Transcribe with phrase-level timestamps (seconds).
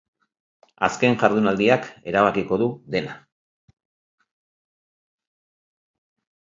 [0.87, 3.15] Azken jardunaldiak erabakiko du dena.